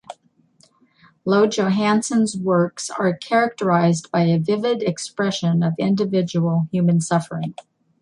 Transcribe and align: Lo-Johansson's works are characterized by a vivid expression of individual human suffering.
Lo-Johansson's 1.25 2.35
works 2.35 2.89
are 2.89 3.13
characterized 3.13 4.09
by 4.11 4.21
a 4.23 4.39
vivid 4.39 4.81
expression 4.81 5.61
of 5.61 5.75
individual 5.77 6.67
human 6.71 6.99
suffering. 6.99 7.53